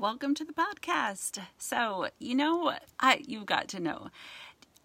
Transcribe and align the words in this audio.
welcome 0.00 0.34
to 0.34 0.46
the 0.46 0.52
podcast. 0.54 1.38
So, 1.58 2.08
you 2.18 2.34
know, 2.34 2.72
I 2.98 3.22
you've 3.26 3.44
got 3.44 3.68
to 3.68 3.80
know. 3.80 4.08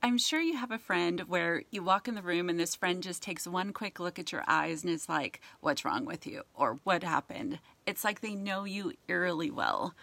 I'm 0.04 0.18
sure 0.18 0.42
you 0.42 0.58
have 0.58 0.72
a 0.72 0.78
friend 0.78 1.22
where 1.22 1.64
you 1.72 1.82
walk 1.82 2.10
in 2.10 2.16
the 2.16 2.22
room 2.22 2.50
and 2.50 2.60
this 2.60 2.76
friend 2.76 3.02
just 3.02 3.24
takes 3.24 3.48
one 3.48 3.72
quick 3.72 3.98
look 3.98 4.20
at 4.20 4.34
your 4.34 4.44
eyes 4.46 4.84
and 4.84 4.92
is 4.92 5.08
like, 5.08 5.40
"What's 5.62 5.86
wrong 5.86 6.04
with 6.04 6.28
you?" 6.28 6.44
or 6.54 6.80
"What 6.84 7.02
happened?" 7.02 7.60
It's 7.86 8.04
like 8.04 8.20
they 8.20 8.36
know 8.36 8.66
you 8.66 8.92
eerily 9.08 9.50
well. 9.50 9.96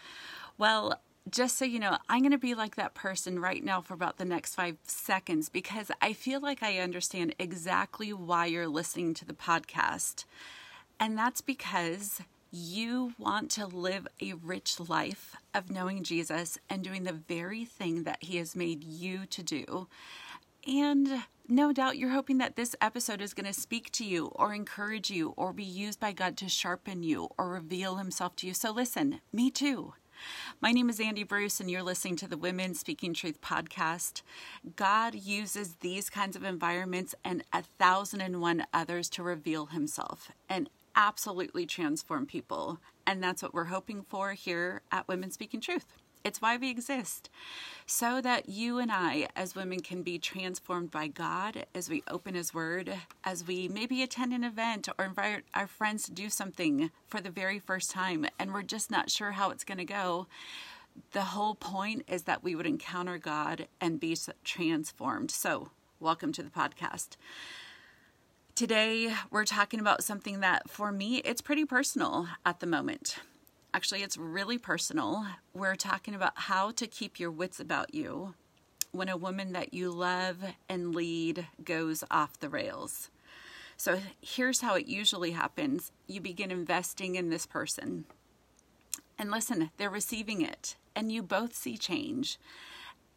Well, 0.56 0.98
just 1.28 1.58
so 1.58 1.66
you 1.66 1.78
know, 1.78 1.98
I'm 2.08 2.20
going 2.20 2.32
to 2.32 2.38
be 2.38 2.54
like 2.54 2.76
that 2.76 2.94
person 2.94 3.38
right 3.38 3.62
now 3.62 3.82
for 3.82 3.92
about 3.92 4.16
the 4.16 4.24
next 4.24 4.54
five 4.54 4.78
seconds 4.84 5.50
because 5.50 5.90
I 6.00 6.14
feel 6.14 6.40
like 6.40 6.62
I 6.62 6.78
understand 6.78 7.34
exactly 7.38 8.14
why 8.14 8.46
you're 8.46 8.66
listening 8.66 9.12
to 9.14 9.26
the 9.26 9.34
podcast. 9.34 10.24
And 10.98 11.18
that's 11.18 11.42
because 11.42 12.22
you 12.52 13.14
want 13.18 13.50
to 13.50 13.66
live 13.66 14.06
a 14.20 14.34
rich 14.34 14.78
life 14.78 15.34
of 15.54 15.70
knowing 15.70 16.02
Jesus 16.02 16.58
and 16.68 16.84
doing 16.84 17.04
the 17.04 17.12
very 17.12 17.64
thing 17.64 18.02
that 18.02 18.22
He 18.22 18.36
has 18.36 18.54
made 18.54 18.84
you 18.84 19.24
to 19.26 19.42
do. 19.42 19.88
And 20.66 21.24
no 21.48 21.72
doubt 21.72 21.96
you're 21.96 22.10
hoping 22.10 22.38
that 22.38 22.54
this 22.54 22.76
episode 22.80 23.22
is 23.22 23.34
going 23.34 23.46
to 23.46 23.58
speak 23.58 23.90
to 23.92 24.04
you 24.04 24.26
or 24.36 24.52
encourage 24.52 25.10
you 25.10 25.32
or 25.36 25.52
be 25.54 25.64
used 25.64 25.98
by 25.98 26.12
God 26.12 26.36
to 26.36 26.48
sharpen 26.48 27.02
you 27.02 27.30
or 27.38 27.48
reveal 27.48 27.96
Himself 27.96 28.36
to 28.36 28.46
you. 28.46 28.52
So 28.54 28.70
listen, 28.70 29.20
me 29.32 29.50
too. 29.50 29.94
My 30.60 30.70
name 30.70 30.88
is 30.88 31.00
Andy 31.00 31.24
Bruce, 31.24 31.58
and 31.58 31.70
you're 31.70 31.82
listening 31.82 32.16
to 32.16 32.28
the 32.28 32.36
Women 32.36 32.74
Speaking 32.74 33.12
Truth 33.12 33.40
podcast. 33.40 34.22
God 34.76 35.14
uses 35.14 35.76
these 35.80 36.08
kinds 36.10 36.36
of 36.36 36.44
environments 36.44 37.14
and 37.24 37.42
a 37.52 37.62
thousand 37.62 38.20
and 38.20 38.40
one 38.40 38.66
others 38.72 39.08
to 39.10 39.22
reveal 39.22 39.66
Himself 39.66 40.30
and 40.48 40.68
absolutely 40.96 41.66
transform 41.66 42.26
people. 42.26 42.78
And 43.06 43.22
that's 43.22 43.42
what 43.42 43.54
we're 43.54 43.64
hoping 43.64 44.02
for 44.02 44.32
here 44.32 44.82
at 44.90 45.08
Women 45.08 45.30
Speaking 45.30 45.60
Truth. 45.60 45.86
It's 46.24 46.40
why 46.40 46.56
we 46.56 46.70
exist, 46.70 47.30
so 47.84 48.20
that 48.20 48.48
you 48.48 48.78
and 48.78 48.92
I, 48.92 49.26
as 49.34 49.56
women, 49.56 49.80
can 49.80 50.04
be 50.04 50.20
transformed 50.20 50.92
by 50.92 51.08
God 51.08 51.66
as 51.74 51.90
we 51.90 52.04
open 52.06 52.34
His 52.34 52.54
Word, 52.54 52.94
as 53.24 53.44
we 53.44 53.66
maybe 53.66 54.04
attend 54.04 54.32
an 54.32 54.44
event 54.44 54.88
or 54.96 55.04
invite 55.04 55.42
our 55.52 55.66
friends 55.66 56.04
to 56.04 56.12
do 56.12 56.30
something 56.30 56.92
for 57.08 57.20
the 57.20 57.30
very 57.30 57.58
first 57.58 57.90
time, 57.90 58.24
and 58.38 58.52
we're 58.52 58.62
just 58.62 58.88
not 58.88 59.10
sure 59.10 59.32
how 59.32 59.50
it's 59.50 59.64
going 59.64 59.78
to 59.78 59.84
go. 59.84 60.28
The 61.10 61.22
whole 61.22 61.56
point 61.56 62.04
is 62.06 62.22
that 62.24 62.44
we 62.44 62.54
would 62.54 62.66
encounter 62.66 63.18
God 63.18 63.66
and 63.80 63.98
be 63.98 64.16
transformed. 64.44 65.32
So, 65.32 65.70
welcome 65.98 66.30
to 66.32 66.42
the 66.44 66.50
podcast. 66.50 67.16
Today, 68.62 69.12
we're 69.28 69.44
talking 69.44 69.80
about 69.80 70.04
something 70.04 70.38
that 70.38 70.70
for 70.70 70.92
me, 70.92 71.16
it's 71.24 71.40
pretty 71.40 71.64
personal 71.64 72.28
at 72.46 72.60
the 72.60 72.66
moment 72.68 73.16
Actually, 73.74 74.04
it's 74.04 74.16
really 74.16 74.56
personal. 74.56 75.26
We're 75.52 75.74
talking 75.74 76.14
about 76.14 76.34
how 76.36 76.70
to 76.70 76.86
keep 76.86 77.18
your 77.18 77.32
wits 77.32 77.58
about 77.58 77.92
you 77.92 78.34
when 78.92 79.08
a 79.08 79.16
woman 79.16 79.52
that 79.54 79.74
you 79.74 79.90
love 79.90 80.36
and 80.68 80.94
lead 80.94 81.48
goes 81.64 82.04
off 82.08 82.38
the 82.38 82.48
rails. 82.48 83.10
So 83.76 83.98
here's 84.20 84.60
how 84.60 84.76
it 84.76 84.86
usually 84.86 85.32
happens 85.32 85.90
you 86.06 86.20
begin 86.20 86.52
investing 86.52 87.16
in 87.16 87.30
this 87.30 87.46
person. 87.46 88.04
And 89.18 89.28
listen, 89.32 89.72
they're 89.76 89.90
receiving 89.90 90.40
it, 90.40 90.76
and 90.94 91.10
you 91.10 91.20
both 91.20 91.52
see 91.52 91.76
change. 91.76 92.38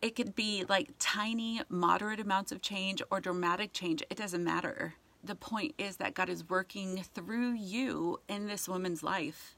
It 0.02 0.16
could 0.16 0.34
be 0.34 0.66
like 0.68 0.96
tiny, 0.98 1.62
moderate 1.70 2.20
amounts 2.20 2.52
of 2.52 2.64
change 2.64 3.04
or 3.12 3.20
dramatic 3.20 3.74
change. 3.74 4.02
It 4.10 4.18
doesn't 4.18 4.44
matter. 4.44 4.96
The 5.26 5.36
point 5.36 5.76
is 5.78 5.98
that 5.98 6.14
God 6.14 6.30
is 6.30 6.50
working 6.50 7.04
through 7.14 7.54
you 7.54 8.20
in 8.28 8.48
this 8.48 8.68
woman's 8.68 9.04
life 9.04 9.56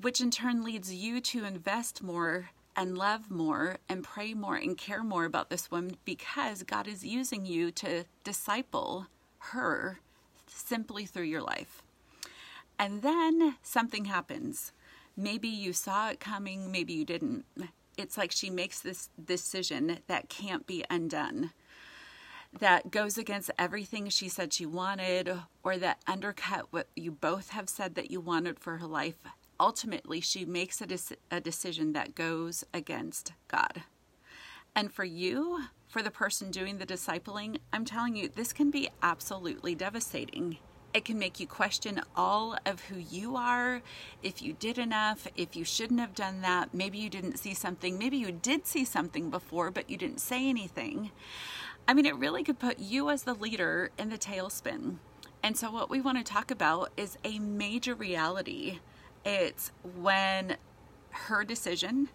which 0.00 0.20
in 0.20 0.30
turn 0.30 0.64
leads 0.64 0.92
you 0.92 1.20
to 1.20 1.44
invest 1.44 2.02
more 2.02 2.50
and 2.76 2.96
love 2.96 3.30
more 3.30 3.76
and 3.88 4.04
pray 4.04 4.32
more 4.32 4.56
and 4.56 4.78
care 4.78 5.02
more 5.02 5.24
about 5.24 5.50
this 5.50 5.70
woman 5.70 5.96
because 6.04 6.62
God 6.62 6.88
is 6.88 7.04
using 7.04 7.44
you 7.44 7.70
to 7.72 8.04
disciple 8.24 9.06
her 9.38 10.00
simply 10.46 11.04
through 11.04 11.24
your 11.24 11.42
life. 11.42 11.82
And 12.78 13.02
then 13.02 13.56
something 13.62 14.06
happens. 14.06 14.72
Maybe 15.16 15.48
you 15.48 15.72
saw 15.72 16.10
it 16.10 16.20
coming, 16.20 16.70
maybe 16.70 16.92
you 16.94 17.04
didn't. 17.04 17.44
It's 17.98 18.16
like 18.16 18.32
she 18.32 18.48
makes 18.48 18.80
this 18.80 19.10
decision 19.22 19.98
that 20.06 20.30
can't 20.30 20.66
be 20.66 20.84
undone, 20.88 21.50
that 22.58 22.90
goes 22.90 23.16
against 23.16 23.50
everything 23.58 24.08
she 24.08 24.28
said 24.28 24.52
she 24.52 24.66
wanted, 24.66 25.32
or 25.62 25.76
that 25.78 26.00
undercut 26.06 26.66
what 26.70 26.88
you 26.96 27.12
both 27.12 27.50
have 27.50 27.68
said 27.68 27.94
that 27.94 28.10
you 28.10 28.20
wanted 28.20 28.58
for 28.58 28.78
her 28.78 28.86
life 28.86 29.16
ultimately 29.60 30.20
she 30.20 30.44
makes 30.44 30.80
a, 30.80 30.86
de- 30.86 31.16
a 31.30 31.40
decision 31.40 31.92
that 31.92 32.14
goes 32.14 32.64
against 32.72 33.34
God. 33.46 33.82
And 34.74 34.90
for 34.90 35.04
you, 35.04 35.64
for 35.86 36.02
the 36.02 36.10
person 36.10 36.50
doing 36.50 36.78
the 36.78 36.86
discipling, 36.86 37.58
I'm 37.72 37.84
telling 37.84 38.16
you, 38.16 38.28
this 38.28 38.52
can 38.52 38.70
be 38.70 38.88
absolutely 39.02 39.74
devastating. 39.74 40.56
It 40.94 41.04
can 41.04 41.18
make 41.18 41.38
you 41.38 41.46
question 41.46 42.00
all 42.16 42.56
of 42.66 42.80
who 42.84 42.96
you 42.98 43.36
are, 43.36 43.82
if 44.22 44.42
you 44.42 44.54
did 44.54 44.78
enough, 44.78 45.28
if 45.36 45.54
you 45.54 45.64
shouldn't 45.64 46.00
have 46.00 46.14
done 46.14 46.40
that. 46.40 46.74
Maybe 46.74 46.98
you 46.98 47.10
didn't 47.10 47.38
see 47.38 47.54
something. 47.54 47.98
Maybe 47.98 48.16
you 48.16 48.32
did 48.32 48.66
see 48.66 48.84
something 48.84 49.30
before, 49.30 49.70
but 49.70 49.90
you 49.90 49.96
didn't 49.96 50.20
say 50.20 50.48
anything. 50.48 51.12
I 51.90 51.92
mean, 51.92 52.06
it 52.06 52.14
really 52.14 52.44
could 52.44 52.60
put 52.60 52.78
you 52.78 53.10
as 53.10 53.24
the 53.24 53.34
leader 53.34 53.90
in 53.98 54.10
the 54.10 54.16
tailspin. 54.16 54.98
And 55.42 55.56
so, 55.56 55.72
what 55.72 55.90
we 55.90 56.00
want 56.00 56.18
to 56.18 56.32
talk 56.32 56.52
about 56.52 56.92
is 56.96 57.18
a 57.24 57.40
major 57.40 57.96
reality 57.96 58.78
it's 59.24 59.72
when 59.82 60.56
her 61.10 61.42
decision, 61.42 62.08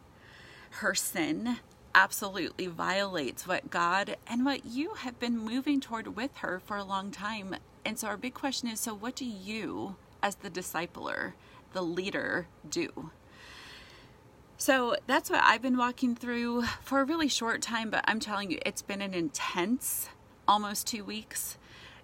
her 0.80 0.96
sin, 0.96 1.58
absolutely 1.94 2.68
violates 2.68 3.46
what 3.46 3.70
God 3.70 4.16
and 4.26 4.46
what 4.46 4.64
you 4.64 4.94
have 4.94 5.20
been 5.20 5.38
moving 5.38 5.82
toward 5.82 6.16
with 6.16 6.38
her 6.38 6.62
for 6.64 6.78
a 6.78 6.86
long 6.86 7.12
time. 7.12 7.58
And 7.84 8.00
so, 8.00 8.08
our 8.08 8.16
big 8.16 8.34
question 8.34 8.70
is 8.70 8.80
so, 8.80 8.94
what 8.94 9.18
do 9.18 9.26
you, 9.26 9.98
as 10.24 10.36
the 10.36 10.50
discipler, 10.50 11.34
the 11.74 11.82
leader, 11.82 12.48
do? 12.70 13.12
So 14.58 14.96
that's 15.06 15.30
what 15.30 15.42
I've 15.44 15.62
been 15.62 15.78
walking 15.78 16.16
through 16.16 16.64
for 16.82 17.02
a 17.02 17.06
really 17.06 17.28
short 17.28 17.62
time, 17.62 17.90
but 17.90 18.06
I'm 18.08 18.22
telling 18.22 18.50
you, 18.50 18.60
it's 18.66 18.82
been 18.82 19.02
an 19.02 19.14
intense 19.14 20.08
almost 20.48 20.88
two 20.88 21.04
weeks. 21.04 21.58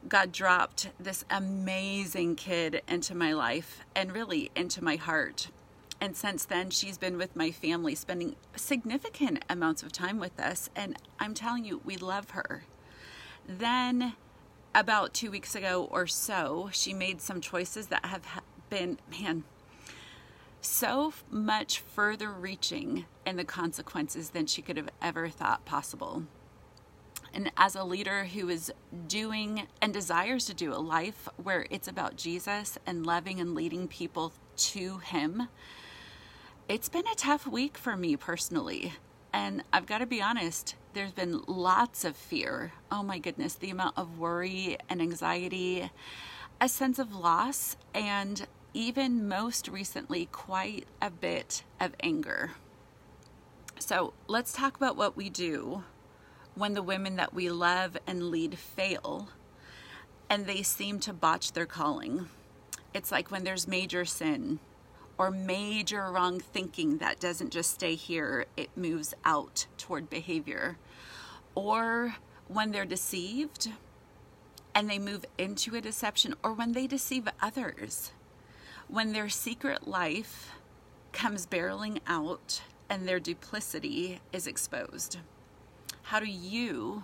God 0.07 0.31
dropped 0.31 0.89
this 0.99 1.23
amazing 1.29 2.35
kid 2.35 2.81
into 2.87 3.15
my 3.15 3.33
life 3.33 3.85
and 3.95 4.11
really 4.11 4.51
into 4.55 4.83
my 4.83 4.97
heart. 4.97 5.49
And 6.01 6.15
since 6.17 6.43
then, 6.43 6.71
she's 6.71 6.97
been 6.97 7.17
with 7.17 7.35
my 7.35 7.51
family, 7.51 7.95
spending 7.95 8.35
significant 8.55 9.45
amounts 9.49 9.81
of 9.83 9.91
time 9.91 10.19
with 10.19 10.37
us. 10.39 10.69
And 10.75 10.97
I'm 11.19 11.33
telling 11.33 11.63
you, 11.63 11.79
we 11.85 11.95
love 11.95 12.31
her. 12.31 12.63
Then, 13.47 14.13
about 14.75 15.13
two 15.13 15.31
weeks 15.31 15.55
ago 15.55 15.87
or 15.89 16.07
so, 16.07 16.69
she 16.73 16.93
made 16.93 17.21
some 17.21 17.39
choices 17.39 17.87
that 17.87 18.05
have 18.05 18.23
been, 18.69 18.97
man, 19.09 19.43
so 20.61 21.13
much 21.29 21.79
further 21.79 22.31
reaching 22.31 23.05
in 23.25 23.35
the 23.35 23.43
consequences 23.43 24.29
than 24.29 24.45
she 24.45 24.61
could 24.61 24.77
have 24.77 24.89
ever 25.01 25.27
thought 25.29 25.65
possible 25.65 26.23
and 27.33 27.51
as 27.57 27.75
a 27.75 27.83
leader 27.83 28.25
who 28.25 28.49
is 28.49 28.71
doing 29.07 29.67
and 29.81 29.93
desires 29.93 30.45
to 30.45 30.53
do 30.53 30.73
a 30.73 30.75
life 30.75 31.29
where 31.41 31.65
it's 31.69 31.87
about 31.87 32.17
Jesus 32.17 32.77
and 32.85 33.05
loving 33.05 33.39
and 33.39 33.55
leading 33.55 33.87
people 33.87 34.33
to 34.57 34.97
Him, 34.99 35.47
it's 36.67 36.89
been 36.89 37.07
a 37.07 37.15
tough 37.15 37.47
week 37.47 37.77
for 37.77 37.95
me 37.95 38.15
personally. 38.15 38.93
And 39.33 39.63
I've 39.71 39.85
got 39.85 39.99
to 39.99 40.05
be 40.05 40.21
honest, 40.21 40.75
there's 40.93 41.13
been 41.13 41.41
lots 41.47 42.03
of 42.03 42.17
fear. 42.17 42.73
Oh 42.91 43.01
my 43.01 43.17
goodness, 43.17 43.55
the 43.55 43.69
amount 43.69 43.97
of 43.97 44.19
worry 44.19 44.77
and 44.89 45.01
anxiety, 45.01 45.89
a 46.59 46.67
sense 46.67 46.99
of 46.99 47.15
loss, 47.15 47.77
and 47.95 48.45
even 48.73 49.27
most 49.27 49.67
recently, 49.67 50.27
quite 50.31 50.87
a 51.01 51.09
bit 51.09 51.63
of 51.79 51.95
anger. 52.01 52.51
So 53.79 54.13
let's 54.27 54.53
talk 54.53 54.75
about 54.75 54.95
what 54.95 55.17
we 55.17 55.29
do 55.29 55.83
when 56.55 56.73
the 56.73 56.83
women 56.83 57.15
that 57.15 57.33
we 57.33 57.49
love 57.49 57.97
and 58.05 58.29
lead 58.29 58.57
fail 58.57 59.29
and 60.29 60.45
they 60.45 60.61
seem 60.61 60.99
to 61.01 61.13
botch 61.13 61.51
their 61.51 61.65
calling. 61.65 62.29
It's 62.93 63.11
like 63.11 63.31
when 63.31 63.43
there's 63.43 63.67
major 63.67 64.05
sin 64.05 64.59
or 65.17 65.29
major 65.29 66.09
wrong 66.11 66.39
thinking 66.39 66.97
that 66.97 67.19
doesn't 67.19 67.51
just 67.51 67.71
stay 67.73 67.95
here, 67.95 68.45
it 68.55 68.69
moves 68.75 69.13
out 69.25 69.65
toward 69.77 70.09
behavior. 70.09 70.77
Or 71.53 72.15
when 72.47 72.71
they're 72.71 72.85
deceived 72.85 73.71
and 74.73 74.89
they 74.89 74.99
move 74.99 75.25
into 75.37 75.75
a 75.75 75.81
deception, 75.81 76.33
or 76.43 76.53
when 76.53 76.71
they 76.71 76.87
deceive 76.87 77.27
others. 77.41 78.11
When 78.91 79.13
their 79.13 79.29
secret 79.29 79.87
life 79.87 80.51
comes 81.13 81.45
barreling 81.47 81.99
out 82.07 82.61
and 82.89 83.07
their 83.07 83.21
duplicity 83.21 84.19
is 84.33 84.47
exposed. 84.47 85.19
How 86.01 86.19
do 86.19 86.25
you 86.25 87.03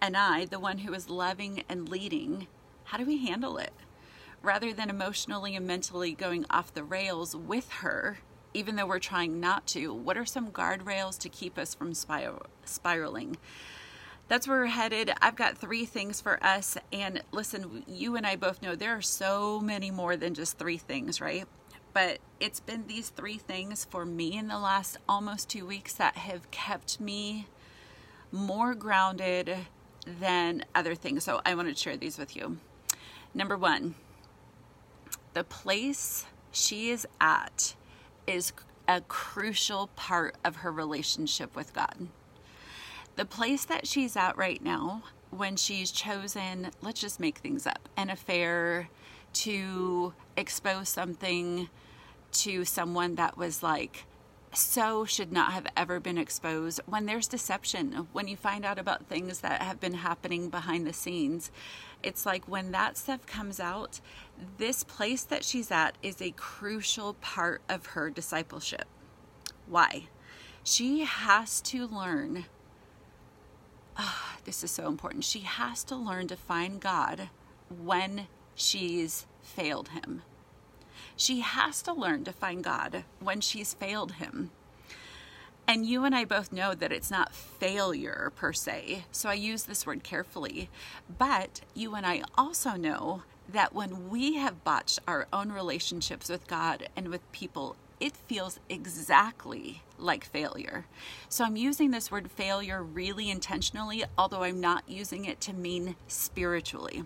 and 0.00 0.16
I, 0.16 0.46
the 0.46 0.58
one 0.58 0.78
who 0.78 0.94
is 0.94 1.10
loving 1.10 1.64
and 1.68 1.86
leading, 1.86 2.46
how 2.84 2.96
do 2.96 3.04
we 3.04 3.26
handle 3.26 3.58
it? 3.58 3.74
Rather 4.40 4.72
than 4.72 4.88
emotionally 4.88 5.54
and 5.54 5.66
mentally 5.66 6.12
going 6.12 6.46
off 6.48 6.72
the 6.72 6.82
rails 6.82 7.36
with 7.36 7.68
her 7.82 8.20
even 8.54 8.76
though 8.76 8.86
we're 8.86 8.98
trying 8.98 9.38
not 9.38 9.66
to? 9.66 9.92
What 9.92 10.16
are 10.16 10.24
some 10.24 10.50
guardrails 10.50 11.18
to 11.18 11.28
keep 11.28 11.58
us 11.58 11.74
from 11.74 11.92
spiral, 11.92 12.46
spiraling? 12.64 13.36
That's 14.28 14.46
where 14.46 14.60
we're 14.60 14.66
headed. 14.66 15.10
I've 15.22 15.36
got 15.36 15.56
three 15.56 15.86
things 15.86 16.20
for 16.20 16.42
us. 16.44 16.76
And 16.92 17.22
listen, 17.32 17.82
you 17.86 18.14
and 18.14 18.26
I 18.26 18.36
both 18.36 18.60
know 18.62 18.76
there 18.76 18.94
are 18.96 19.02
so 19.02 19.58
many 19.58 19.90
more 19.90 20.16
than 20.16 20.34
just 20.34 20.58
three 20.58 20.76
things, 20.76 21.20
right? 21.20 21.46
But 21.94 22.18
it's 22.38 22.60
been 22.60 22.86
these 22.86 23.08
three 23.08 23.38
things 23.38 23.86
for 23.86 24.04
me 24.04 24.36
in 24.36 24.48
the 24.48 24.58
last 24.58 24.98
almost 25.08 25.48
two 25.48 25.66
weeks 25.66 25.94
that 25.94 26.16
have 26.16 26.50
kept 26.50 27.00
me 27.00 27.46
more 28.30 28.74
grounded 28.74 29.56
than 30.06 30.64
other 30.74 30.94
things. 30.94 31.24
So 31.24 31.40
I 31.46 31.54
want 31.54 31.68
to 31.68 31.74
share 31.74 31.96
these 31.96 32.18
with 32.18 32.36
you. 32.36 32.58
Number 33.34 33.56
one, 33.56 33.94
the 35.32 35.44
place 35.44 36.26
she 36.52 36.90
is 36.90 37.06
at 37.20 37.74
is 38.26 38.52
a 38.86 39.00
crucial 39.02 39.88
part 39.96 40.36
of 40.44 40.56
her 40.56 40.70
relationship 40.70 41.56
with 41.56 41.72
God. 41.72 42.08
The 43.18 43.24
place 43.24 43.64
that 43.64 43.84
she's 43.84 44.14
at 44.14 44.36
right 44.36 44.62
now, 44.62 45.02
when 45.30 45.56
she's 45.56 45.90
chosen, 45.90 46.70
let's 46.80 47.00
just 47.00 47.18
make 47.18 47.38
things 47.38 47.66
up, 47.66 47.88
an 47.96 48.10
affair 48.10 48.90
to 49.32 50.14
expose 50.36 50.88
something 50.88 51.68
to 52.30 52.64
someone 52.64 53.16
that 53.16 53.36
was 53.36 53.60
like 53.60 54.04
so 54.52 55.04
should 55.04 55.32
not 55.32 55.50
have 55.50 55.66
ever 55.76 55.98
been 55.98 56.16
exposed. 56.16 56.80
When 56.86 57.06
there's 57.06 57.26
deception 57.26 58.06
when 58.12 58.28
you 58.28 58.36
find 58.36 58.64
out 58.64 58.78
about 58.78 59.06
things 59.06 59.40
that 59.40 59.62
have 59.62 59.80
been 59.80 59.94
happening 59.94 60.48
behind 60.48 60.86
the 60.86 60.92
scenes 60.92 61.50
it's 62.04 62.24
like 62.24 62.46
when 62.46 62.70
that 62.70 62.96
stuff 62.96 63.26
comes 63.26 63.58
out 63.58 64.00
this 64.58 64.84
place 64.84 65.24
that 65.24 65.44
she's 65.44 65.72
at 65.72 65.98
is 66.04 66.22
a 66.22 66.30
crucial 66.30 67.14
part 67.14 67.62
of 67.68 67.86
her 67.86 68.10
discipleship. 68.10 68.86
Why? 69.66 70.06
She 70.62 71.00
has 71.00 71.60
to 71.62 71.88
learn 71.88 72.44
oh, 73.98 74.24
this 74.44 74.64
is 74.64 74.70
so 74.70 74.86
important 74.86 75.24
she 75.24 75.40
has 75.40 75.84
to 75.84 75.96
learn 75.96 76.26
to 76.28 76.36
find 76.36 76.80
god 76.80 77.28
when 77.68 78.26
she's 78.54 79.26
failed 79.42 79.88
him 79.88 80.22
she 81.18 81.40
has 81.40 81.82
to 81.82 81.92
learn 81.92 82.22
to 82.24 82.32
find 82.32 82.62
God 82.62 83.02
when 83.18 83.40
she's 83.40 83.74
failed 83.74 84.12
Him. 84.12 84.52
And 85.66 85.84
you 85.84 86.04
and 86.04 86.14
I 86.14 86.24
both 86.24 86.52
know 86.52 86.74
that 86.74 86.92
it's 86.92 87.10
not 87.10 87.34
failure 87.34 88.32
per 88.36 88.52
se, 88.52 89.04
so 89.10 89.28
I 89.28 89.34
use 89.34 89.64
this 89.64 89.84
word 89.84 90.04
carefully. 90.04 90.70
But 91.18 91.60
you 91.74 91.96
and 91.96 92.06
I 92.06 92.22
also 92.38 92.70
know 92.70 93.24
that 93.48 93.74
when 93.74 94.08
we 94.08 94.36
have 94.36 94.62
botched 94.62 95.00
our 95.08 95.26
own 95.32 95.50
relationships 95.50 96.28
with 96.28 96.46
God 96.46 96.88
and 96.96 97.08
with 97.08 97.30
people, 97.32 97.74
it 98.00 98.16
feels 98.16 98.60
exactly 98.68 99.82
like 99.98 100.24
failure. 100.24 100.86
So 101.28 101.44
I'm 101.44 101.56
using 101.56 101.90
this 101.90 102.10
word 102.10 102.30
failure 102.30 102.82
really 102.82 103.30
intentionally, 103.30 104.04
although 104.16 104.42
I'm 104.44 104.60
not 104.60 104.84
using 104.88 105.24
it 105.24 105.40
to 105.42 105.52
mean 105.52 105.96
spiritually. 106.06 107.04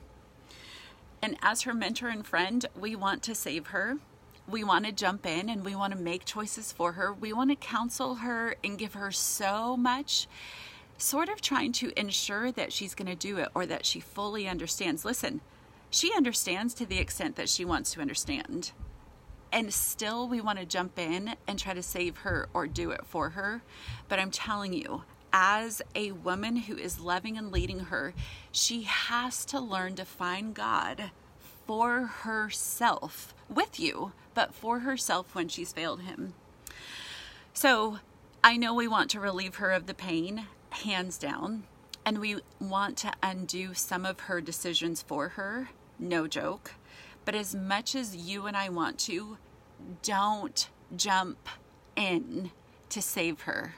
And 1.22 1.36
as 1.40 1.62
her 1.62 1.72
mentor 1.72 2.08
and 2.08 2.26
friend, 2.26 2.66
we 2.78 2.96
want 2.96 3.22
to 3.24 3.34
save 3.34 3.68
her. 3.68 3.98
We 4.48 4.64
want 4.64 4.86
to 4.86 4.92
jump 4.92 5.24
in 5.24 5.48
and 5.48 5.64
we 5.64 5.76
want 5.76 5.92
to 5.92 5.98
make 5.98 6.24
choices 6.24 6.72
for 6.72 6.92
her. 6.92 7.12
We 7.12 7.32
want 7.32 7.50
to 7.50 7.56
counsel 7.56 8.16
her 8.16 8.56
and 8.64 8.76
give 8.78 8.94
her 8.94 9.12
so 9.12 9.76
much, 9.76 10.26
sort 10.98 11.28
of 11.28 11.40
trying 11.40 11.72
to 11.72 11.98
ensure 11.98 12.50
that 12.52 12.72
she's 12.72 12.94
going 12.94 13.08
to 13.08 13.14
do 13.14 13.38
it 13.38 13.48
or 13.54 13.66
that 13.66 13.86
she 13.86 14.00
fully 14.00 14.48
understands. 14.48 15.04
Listen, 15.04 15.40
she 15.90 16.12
understands 16.16 16.74
to 16.74 16.86
the 16.86 16.98
extent 16.98 17.36
that 17.36 17.48
she 17.48 17.64
wants 17.64 17.92
to 17.92 18.00
understand. 18.00 18.72
And 19.52 19.72
still, 19.72 20.26
we 20.28 20.40
want 20.40 20.58
to 20.58 20.64
jump 20.64 20.98
in 20.98 21.34
and 21.46 21.58
try 21.58 21.74
to 21.74 21.82
save 21.82 22.18
her 22.18 22.48
or 22.54 22.66
do 22.66 22.90
it 22.90 23.04
for 23.04 23.30
her. 23.30 23.62
But 24.08 24.18
I'm 24.18 24.30
telling 24.30 24.72
you, 24.72 25.02
as 25.32 25.82
a 25.94 26.12
woman 26.12 26.56
who 26.56 26.76
is 26.76 27.00
loving 27.00 27.36
and 27.36 27.52
leading 27.52 27.80
her, 27.80 28.14
she 28.50 28.82
has 28.82 29.44
to 29.46 29.60
learn 29.60 29.94
to 29.96 30.04
find 30.04 30.54
God 30.54 31.10
for 31.66 32.06
herself 32.06 33.34
with 33.48 33.78
you, 33.78 34.12
but 34.34 34.54
for 34.54 34.80
herself 34.80 35.34
when 35.34 35.48
she's 35.48 35.72
failed 35.72 36.00
him. 36.02 36.34
So 37.52 37.98
I 38.42 38.56
know 38.56 38.74
we 38.74 38.88
want 38.88 39.10
to 39.10 39.20
relieve 39.20 39.56
her 39.56 39.70
of 39.70 39.86
the 39.86 39.94
pain, 39.94 40.46
hands 40.70 41.18
down, 41.18 41.64
and 42.04 42.18
we 42.18 42.38
want 42.58 42.96
to 42.98 43.12
undo 43.22 43.74
some 43.74 44.04
of 44.04 44.20
her 44.20 44.40
decisions 44.40 45.02
for 45.02 45.30
her, 45.30 45.70
no 45.98 46.26
joke. 46.26 46.72
But 47.24 47.34
as 47.34 47.54
much 47.54 47.94
as 47.94 48.16
you 48.16 48.46
and 48.46 48.56
I 48.56 48.68
want 48.68 48.98
to, 49.00 49.38
don't 50.02 50.68
jump 50.96 51.48
in 51.96 52.50
to 52.88 53.00
save 53.02 53.42
her 53.42 53.74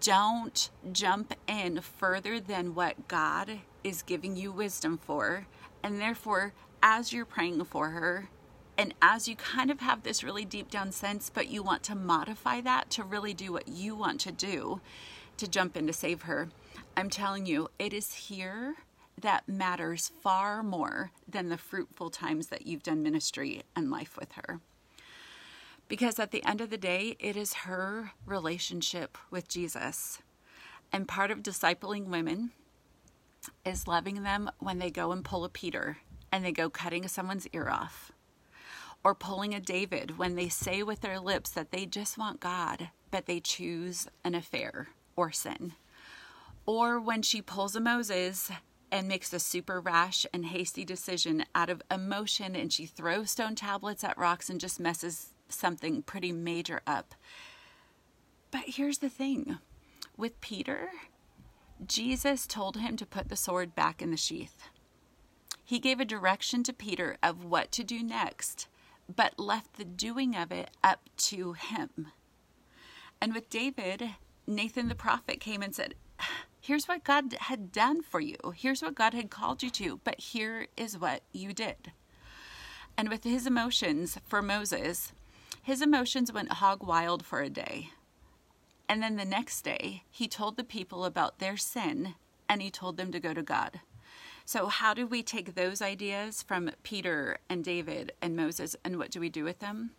don't 0.00 0.70
jump 0.92 1.34
in 1.46 1.80
further 1.80 2.40
than 2.40 2.74
what 2.74 3.08
God 3.08 3.60
is 3.82 4.02
giving 4.02 4.36
you 4.36 4.52
wisdom 4.52 4.98
for. 4.98 5.46
And 5.82 6.00
therefore, 6.00 6.52
as 6.82 7.12
you're 7.12 7.24
praying 7.24 7.64
for 7.64 7.90
her, 7.90 8.28
and 8.78 8.94
as 9.02 9.28
you 9.28 9.36
kind 9.36 9.70
of 9.70 9.80
have 9.80 10.02
this 10.02 10.24
really 10.24 10.44
deep 10.44 10.70
down 10.70 10.92
sense, 10.92 11.30
but 11.32 11.48
you 11.48 11.62
want 11.62 11.82
to 11.84 11.94
modify 11.94 12.60
that 12.62 12.90
to 12.90 13.04
really 13.04 13.34
do 13.34 13.52
what 13.52 13.68
you 13.68 13.94
want 13.94 14.20
to 14.20 14.32
do 14.32 14.80
to 15.36 15.48
jump 15.48 15.76
in 15.76 15.86
to 15.86 15.92
save 15.92 16.22
her, 16.22 16.48
I'm 16.96 17.10
telling 17.10 17.46
you, 17.46 17.68
it 17.78 17.92
is 17.92 18.14
here 18.14 18.76
that 19.20 19.48
matters 19.48 20.10
far 20.22 20.62
more 20.62 21.12
than 21.28 21.48
the 21.48 21.58
fruitful 21.58 22.10
times 22.10 22.48
that 22.48 22.66
you've 22.66 22.82
done 22.82 23.02
ministry 23.02 23.62
and 23.76 23.90
life 23.90 24.16
with 24.18 24.32
her. 24.32 24.60
Because 25.88 26.18
at 26.18 26.30
the 26.30 26.44
end 26.44 26.60
of 26.60 26.70
the 26.70 26.78
day, 26.78 27.16
it 27.20 27.36
is 27.36 27.52
her 27.52 28.12
relationship 28.24 29.18
with 29.30 29.48
Jesus. 29.48 30.20
And 30.92 31.08
part 31.08 31.30
of 31.30 31.42
discipling 31.42 32.06
women 32.06 32.50
is 33.64 33.88
loving 33.88 34.22
them 34.22 34.50
when 34.58 34.78
they 34.78 34.90
go 34.90 35.12
and 35.12 35.24
pull 35.24 35.44
a 35.44 35.48
Peter 35.48 35.98
and 36.30 36.44
they 36.44 36.52
go 36.52 36.70
cutting 36.70 37.06
someone's 37.08 37.46
ear 37.52 37.68
off. 37.68 38.10
Or 39.04 39.14
pulling 39.14 39.52
a 39.52 39.60
David 39.60 40.16
when 40.16 40.36
they 40.36 40.48
say 40.48 40.82
with 40.82 41.00
their 41.00 41.18
lips 41.18 41.50
that 41.50 41.72
they 41.72 41.86
just 41.86 42.16
want 42.16 42.40
God, 42.40 42.90
but 43.10 43.26
they 43.26 43.40
choose 43.40 44.06
an 44.24 44.34
affair 44.34 44.88
or 45.16 45.32
sin. 45.32 45.74
Or 46.64 47.00
when 47.00 47.22
she 47.22 47.42
pulls 47.42 47.74
a 47.74 47.80
Moses 47.80 48.50
and 48.92 49.08
makes 49.08 49.32
a 49.32 49.40
super 49.40 49.80
rash 49.80 50.26
and 50.34 50.44
hasty 50.44 50.84
decision 50.84 51.46
out 51.54 51.70
of 51.70 51.82
emotion 51.90 52.54
and 52.54 52.70
she 52.70 52.84
throws 52.84 53.30
stone 53.30 53.54
tablets 53.54 54.04
at 54.04 54.18
rocks 54.18 54.50
and 54.50 54.60
just 54.60 54.78
messes 54.78 55.30
something 55.48 56.02
pretty 56.02 56.30
major 56.30 56.82
up. 56.86 57.14
But 58.50 58.64
here's 58.66 58.98
the 58.98 59.08
thing 59.08 59.58
with 60.16 60.40
Peter, 60.42 60.90
Jesus 61.84 62.46
told 62.46 62.76
him 62.76 62.98
to 62.98 63.06
put 63.06 63.30
the 63.30 63.36
sword 63.36 63.74
back 63.74 64.02
in 64.02 64.10
the 64.10 64.16
sheath. 64.18 64.68
He 65.64 65.78
gave 65.78 65.98
a 65.98 66.04
direction 66.04 66.62
to 66.64 66.72
Peter 66.74 67.16
of 67.22 67.46
what 67.46 67.72
to 67.72 67.82
do 67.82 68.02
next, 68.02 68.68
but 69.14 69.38
left 69.38 69.74
the 69.74 69.86
doing 69.86 70.36
of 70.36 70.52
it 70.52 70.70
up 70.84 71.08
to 71.16 71.54
him. 71.54 72.08
And 73.22 73.32
with 73.32 73.48
David, 73.48 74.10
Nathan 74.46 74.88
the 74.88 74.94
prophet 74.94 75.40
came 75.40 75.62
and 75.62 75.74
said, 75.74 75.94
Here's 76.64 76.86
what 76.86 77.02
God 77.02 77.34
had 77.40 77.72
done 77.72 78.02
for 78.02 78.20
you. 78.20 78.36
Here's 78.54 78.82
what 78.82 78.94
God 78.94 79.14
had 79.14 79.30
called 79.30 79.64
you 79.64 79.70
to, 79.70 79.98
but 80.04 80.20
here 80.20 80.68
is 80.76 80.96
what 80.96 81.22
you 81.32 81.52
did. 81.52 81.90
And 82.96 83.08
with 83.08 83.24
his 83.24 83.48
emotions 83.48 84.16
for 84.24 84.40
Moses, 84.40 85.12
his 85.60 85.82
emotions 85.82 86.32
went 86.32 86.52
hog 86.52 86.86
wild 86.86 87.24
for 87.24 87.40
a 87.40 87.50
day. 87.50 87.90
And 88.88 89.02
then 89.02 89.16
the 89.16 89.24
next 89.24 89.62
day, 89.62 90.04
he 90.08 90.28
told 90.28 90.56
the 90.56 90.62
people 90.62 91.04
about 91.04 91.40
their 91.40 91.56
sin 91.56 92.14
and 92.48 92.62
he 92.62 92.70
told 92.70 92.96
them 92.96 93.10
to 93.10 93.18
go 93.18 93.34
to 93.34 93.42
God. 93.42 93.80
So, 94.44 94.68
how 94.68 94.94
do 94.94 95.04
we 95.04 95.24
take 95.24 95.56
those 95.56 95.82
ideas 95.82 96.44
from 96.44 96.70
Peter 96.84 97.38
and 97.48 97.64
David 97.64 98.12
and 98.22 98.36
Moses 98.36 98.76
and 98.84 98.98
what 98.98 99.10
do 99.10 99.18
we 99.18 99.28
do 99.28 99.42
with 99.42 99.58
them? 99.58 99.90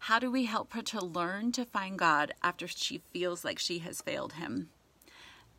How 0.00 0.18
do 0.18 0.30
we 0.30 0.44
help 0.44 0.74
her 0.74 0.82
to 0.82 1.02
learn 1.02 1.52
to 1.52 1.64
find 1.64 1.98
God 1.98 2.34
after 2.42 2.68
she 2.68 3.00
feels 3.14 3.46
like 3.46 3.58
she 3.58 3.78
has 3.78 4.02
failed 4.02 4.34
him? 4.34 4.68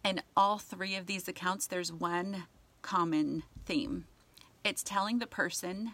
In 0.03 0.21
all 0.35 0.57
three 0.57 0.95
of 0.95 1.05
these 1.05 1.27
accounts, 1.27 1.67
there's 1.67 1.91
one 1.91 2.45
common 2.81 3.43
theme 3.65 4.05
it's 4.63 4.83
telling 4.83 5.17
the 5.19 5.27
person 5.27 5.93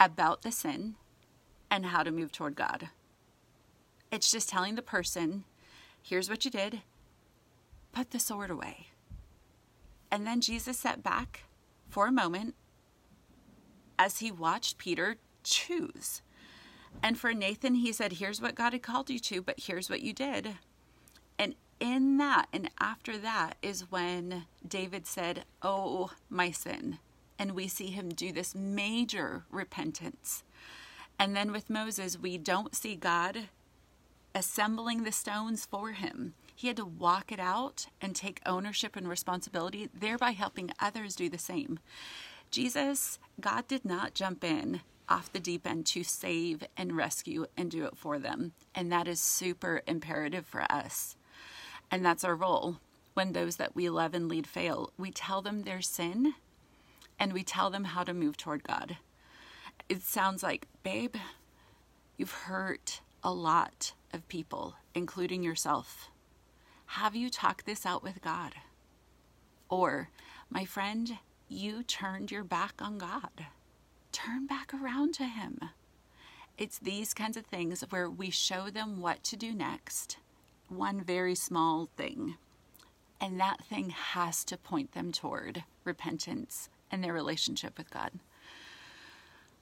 about 0.00 0.42
the 0.42 0.50
sin 0.50 0.96
and 1.70 1.86
how 1.86 2.02
to 2.02 2.10
move 2.10 2.32
toward 2.32 2.56
God. 2.56 2.88
It's 4.10 4.30
just 4.30 4.48
telling 4.48 4.74
the 4.74 4.82
person, 4.82 5.44
here's 6.02 6.28
what 6.28 6.44
you 6.44 6.50
did, 6.50 6.80
put 7.92 8.10
the 8.10 8.18
sword 8.18 8.50
away. 8.50 8.88
And 10.10 10.26
then 10.26 10.40
Jesus 10.40 10.78
sat 10.78 11.02
back 11.02 11.44
for 11.88 12.08
a 12.08 12.12
moment 12.12 12.56
as 13.98 14.18
he 14.18 14.32
watched 14.32 14.78
Peter 14.78 15.16
choose. 15.44 16.22
And 17.02 17.16
for 17.16 17.32
Nathan, 17.32 17.76
he 17.76 17.92
said, 17.92 18.14
Here's 18.14 18.40
what 18.40 18.56
God 18.56 18.72
had 18.72 18.82
called 18.82 19.10
you 19.10 19.20
to, 19.20 19.42
but 19.42 19.60
here's 19.60 19.88
what 19.88 20.00
you 20.00 20.12
did. 20.12 20.56
In 21.80 22.18
that, 22.18 22.46
and 22.52 22.70
after 22.80 23.18
that, 23.18 23.56
is 23.62 23.90
when 23.90 24.46
David 24.66 25.06
said, 25.06 25.44
Oh, 25.62 26.12
my 26.30 26.50
sin. 26.52 26.98
And 27.38 27.52
we 27.52 27.68
see 27.68 27.88
him 27.88 28.10
do 28.10 28.32
this 28.32 28.54
major 28.54 29.44
repentance 29.50 30.42
And 31.18 31.36
then 31.36 31.52
with 31.52 31.70
Moses, 31.70 32.18
we 32.20 32.38
don't 32.38 32.76
see 32.76 32.96
God 32.96 33.48
assembling 34.34 35.04
the 35.04 35.12
stones 35.12 35.66
for 35.66 35.92
him. 35.92 36.34
He 36.56 36.68
had 36.68 36.76
to 36.78 36.86
walk 36.86 37.32
it 37.32 37.40
out 37.40 37.86
and 38.02 38.16
take 38.16 38.40
ownership 38.46 38.96
and 38.96 39.08
responsibility, 39.08 39.90
thereby 39.94 40.32
helping 40.32 40.72
others 40.80 41.16
do 41.16 41.28
the 41.30 41.38
same. 41.38 41.80
Jesus, 42.50 43.18
God 43.40 43.68
did 43.68 43.84
not 43.84 44.14
jump 44.14 44.44
in 44.44 44.82
off 45.08 45.32
the 45.32 45.40
deep 45.40 45.66
end 45.66 45.86
to 45.86 46.04
save 46.04 46.64
and 46.76 46.96
rescue 46.96 47.46
and 47.56 47.70
do 47.70 47.86
it 47.86 47.96
for 47.96 48.18
them. 48.18 48.52
And 48.74 48.92
that 48.92 49.08
is 49.08 49.20
super 49.20 49.82
imperative 49.86 50.46
for 50.46 50.64
us. 50.70 51.16
And 51.90 52.04
that's 52.04 52.24
our 52.24 52.36
role. 52.36 52.76
When 53.14 53.32
those 53.32 53.56
that 53.56 53.74
we 53.74 53.90
love 53.90 54.14
and 54.14 54.28
lead 54.28 54.46
fail, 54.46 54.92
we 54.96 55.10
tell 55.10 55.42
them 55.42 55.62
their 55.62 55.80
sin 55.80 56.34
and 57.18 57.32
we 57.32 57.42
tell 57.42 57.70
them 57.70 57.84
how 57.84 58.04
to 58.04 58.14
move 58.14 58.36
toward 58.36 58.62
God. 58.62 58.96
It 59.88 60.02
sounds 60.02 60.42
like, 60.42 60.66
babe, 60.82 61.16
you've 62.16 62.32
hurt 62.32 63.00
a 63.22 63.32
lot 63.32 63.92
of 64.12 64.26
people, 64.28 64.76
including 64.94 65.42
yourself. 65.42 66.08
Have 66.86 67.14
you 67.14 67.28
talked 67.28 67.66
this 67.66 67.84
out 67.84 68.02
with 68.02 68.22
God? 68.22 68.54
Or, 69.68 70.08
my 70.48 70.64
friend, 70.64 71.18
you 71.48 71.82
turned 71.82 72.30
your 72.30 72.44
back 72.44 72.74
on 72.80 72.98
God. 72.98 73.46
Turn 74.12 74.46
back 74.46 74.72
around 74.74 75.14
to 75.14 75.24
Him. 75.24 75.58
It's 76.58 76.78
these 76.78 77.14
kinds 77.14 77.36
of 77.36 77.46
things 77.46 77.82
where 77.90 78.08
we 78.10 78.30
show 78.30 78.70
them 78.70 79.00
what 79.00 79.22
to 79.24 79.36
do 79.36 79.52
next, 79.54 80.18
one 80.70 81.02
very 81.02 81.34
small 81.34 81.88
thing. 81.96 82.36
And 83.20 83.38
that 83.38 83.62
thing 83.64 83.90
has 83.90 84.44
to 84.44 84.56
point 84.56 84.92
them 84.92 85.12
toward 85.12 85.64
repentance 85.84 86.68
and 86.90 87.04
their 87.04 87.12
relationship 87.12 87.76
with 87.76 87.90
God. 87.90 88.12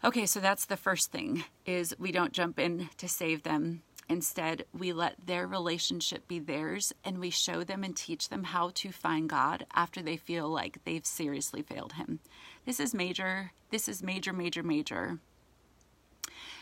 Okay, 0.04 0.26
so 0.26 0.38
that's 0.38 0.66
the 0.66 0.76
first 0.76 1.10
thing 1.10 1.44
is 1.66 1.94
we 1.98 2.12
don't 2.12 2.32
jump 2.32 2.58
in 2.58 2.88
to 2.98 3.08
save 3.08 3.42
them. 3.42 3.82
Instead, 4.08 4.64
we 4.72 4.92
let 4.92 5.26
their 5.26 5.46
relationship 5.46 6.26
be 6.28 6.38
theirs 6.38 6.94
and 7.04 7.18
we 7.18 7.30
show 7.30 7.64
them 7.64 7.84
and 7.84 7.96
teach 7.96 8.28
them 8.28 8.44
how 8.44 8.70
to 8.74 8.92
find 8.92 9.28
God 9.28 9.66
after 9.74 10.00
they 10.00 10.16
feel 10.16 10.48
like 10.48 10.82
they've 10.84 11.04
seriously 11.04 11.62
failed 11.62 11.94
him. 11.94 12.20
This 12.64 12.80
is 12.80 12.94
major. 12.94 13.52
This 13.70 13.88
is 13.88 14.02
major, 14.02 14.32
major, 14.32 14.62
major. 14.62 15.18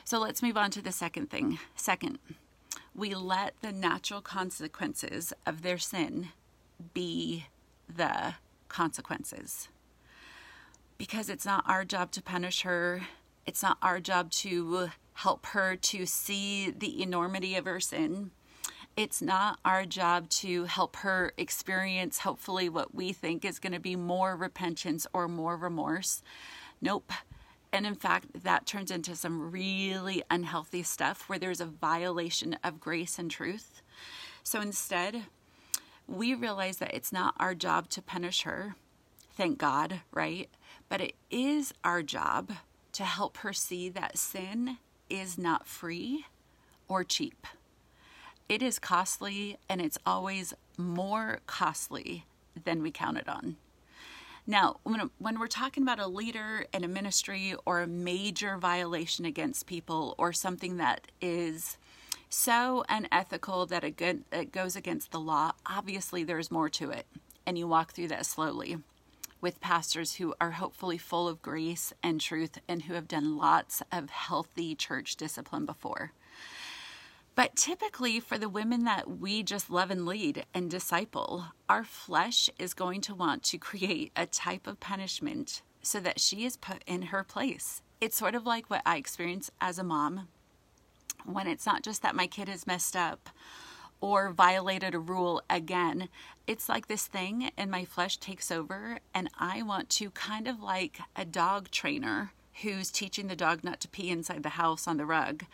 So 0.04 0.18
let's 0.18 0.42
move 0.42 0.56
on 0.56 0.70
to 0.72 0.82
the 0.82 0.92
second 0.92 1.30
thing. 1.30 1.58
Second, 1.76 2.18
we 2.96 3.14
let 3.14 3.54
the 3.60 3.72
natural 3.72 4.22
consequences 4.22 5.32
of 5.44 5.62
their 5.62 5.78
sin 5.78 6.28
be 6.94 7.46
the 7.94 8.34
consequences. 8.68 9.68
Because 10.96 11.28
it's 11.28 11.44
not 11.44 11.68
our 11.68 11.84
job 11.84 12.10
to 12.12 12.22
punish 12.22 12.62
her, 12.62 13.02
it's 13.44 13.62
not 13.62 13.76
our 13.82 14.00
job 14.00 14.30
to 14.30 14.90
help 15.12 15.46
her 15.46 15.76
to 15.76 16.06
see 16.06 16.70
the 16.70 17.02
enormity 17.02 17.54
of 17.54 17.66
her 17.66 17.80
sin. 17.80 18.30
It's 18.96 19.20
not 19.20 19.58
our 19.62 19.84
job 19.84 20.30
to 20.30 20.64
help 20.64 20.96
her 20.96 21.32
experience, 21.36 22.20
hopefully, 22.20 22.70
what 22.70 22.94
we 22.94 23.12
think 23.12 23.44
is 23.44 23.58
going 23.58 23.74
to 23.74 23.78
be 23.78 23.94
more 23.94 24.34
repentance 24.36 25.06
or 25.12 25.28
more 25.28 25.58
remorse. 25.58 26.22
Nope. 26.80 27.12
And 27.76 27.86
in 27.86 27.94
fact, 27.94 28.42
that 28.42 28.64
turns 28.64 28.90
into 28.90 29.14
some 29.14 29.50
really 29.50 30.22
unhealthy 30.30 30.82
stuff 30.82 31.28
where 31.28 31.38
there's 31.38 31.60
a 31.60 31.66
violation 31.66 32.56
of 32.64 32.80
grace 32.80 33.18
and 33.18 33.30
truth. 33.30 33.82
So 34.42 34.62
instead, 34.62 35.24
we 36.08 36.32
realize 36.32 36.78
that 36.78 36.94
it's 36.94 37.12
not 37.12 37.34
our 37.38 37.54
job 37.54 37.90
to 37.90 38.00
punish 38.00 38.44
her. 38.44 38.76
Thank 39.36 39.58
God, 39.58 40.00
right? 40.10 40.48
But 40.88 41.02
it 41.02 41.16
is 41.30 41.74
our 41.84 42.02
job 42.02 42.52
to 42.92 43.04
help 43.04 43.36
her 43.38 43.52
see 43.52 43.90
that 43.90 44.16
sin 44.16 44.78
is 45.10 45.36
not 45.36 45.68
free 45.68 46.24
or 46.88 47.04
cheap. 47.04 47.46
It 48.48 48.62
is 48.62 48.78
costly 48.78 49.58
and 49.68 49.82
it's 49.82 49.98
always 50.06 50.54
more 50.78 51.40
costly 51.46 52.24
than 52.64 52.80
we 52.80 52.90
counted 52.90 53.28
on. 53.28 53.58
Now, 54.46 54.76
when, 54.84 55.10
when 55.18 55.40
we're 55.40 55.48
talking 55.48 55.82
about 55.82 55.98
a 55.98 56.06
leader 56.06 56.66
in 56.72 56.84
a 56.84 56.88
ministry 56.88 57.54
or 57.64 57.80
a 57.80 57.86
major 57.86 58.56
violation 58.58 59.24
against 59.24 59.66
people 59.66 60.14
or 60.18 60.32
something 60.32 60.76
that 60.76 61.08
is 61.20 61.76
so 62.28 62.84
unethical 62.88 63.66
that 63.66 63.82
it, 63.82 63.96
good, 63.96 64.22
it 64.30 64.52
goes 64.52 64.76
against 64.76 65.10
the 65.10 65.18
law, 65.18 65.52
obviously 65.66 66.22
there's 66.22 66.50
more 66.50 66.68
to 66.68 66.90
it. 66.90 67.06
And 67.44 67.58
you 67.58 67.66
walk 67.66 67.92
through 67.92 68.08
that 68.08 68.26
slowly 68.26 68.78
with 69.40 69.60
pastors 69.60 70.14
who 70.14 70.34
are 70.40 70.52
hopefully 70.52 70.98
full 70.98 71.28
of 71.28 71.42
grace 71.42 71.92
and 72.02 72.20
truth 72.20 72.58
and 72.68 72.82
who 72.82 72.94
have 72.94 73.08
done 73.08 73.36
lots 73.36 73.82
of 73.92 74.10
healthy 74.10 74.74
church 74.74 75.16
discipline 75.16 75.66
before. 75.66 76.12
But 77.36 77.54
typically, 77.54 78.18
for 78.18 78.38
the 78.38 78.48
women 78.48 78.84
that 78.84 79.20
we 79.20 79.42
just 79.42 79.70
love 79.70 79.90
and 79.90 80.06
lead 80.06 80.46
and 80.54 80.70
disciple, 80.70 81.44
our 81.68 81.84
flesh 81.84 82.48
is 82.58 82.72
going 82.72 83.02
to 83.02 83.14
want 83.14 83.42
to 83.44 83.58
create 83.58 84.10
a 84.16 84.24
type 84.24 84.66
of 84.66 84.80
punishment 84.80 85.60
so 85.82 86.00
that 86.00 86.18
she 86.18 86.46
is 86.46 86.56
put 86.56 86.82
in 86.86 87.02
her 87.02 87.22
place. 87.22 87.82
It's 88.00 88.16
sort 88.16 88.34
of 88.34 88.46
like 88.46 88.70
what 88.70 88.80
I 88.86 88.96
experience 88.96 89.50
as 89.60 89.78
a 89.78 89.84
mom 89.84 90.28
when 91.26 91.46
it's 91.46 91.66
not 91.66 91.82
just 91.82 92.00
that 92.00 92.14
my 92.14 92.26
kid 92.26 92.48
is 92.48 92.66
messed 92.66 92.96
up 92.96 93.28
or 94.00 94.30
violated 94.30 94.94
a 94.94 94.98
rule 94.98 95.42
again. 95.50 96.08
It's 96.46 96.70
like 96.70 96.88
this 96.88 97.06
thing 97.06 97.50
and 97.58 97.70
my 97.70 97.84
flesh 97.84 98.16
takes 98.16 98.50
over, 98.50 98.98
and 99.14 99.28
I 99.38 99.62
want 99.62 99.90
to 99.90 100.10
kind 100.10 100.48
of 100.48 100.62
like 100.62 101.00
a 101.14 101.26
dog 101.26 101.70
trainer 101.70 102.32
who's 102.62 102.90
teaching 102.90 103.26
the 103.28 103.36
dog 103.36 103.62
not 103.62 103.80
to 103.80 103.88
pee 103.88 104.08
inside 104.08 104.42
the 104.42 104.50
house 104.50 104.88
on 104.88 104.96
the 104.96 105.04
rug, 105.04 105.44